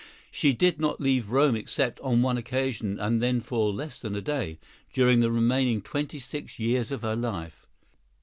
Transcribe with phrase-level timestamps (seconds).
[0.31, 4.19] She did not leave Rome except on one occasion, and then for less than a
[4.21, 4.57] day,
[4.93, 7.67] during the remaining twenty six years of her life.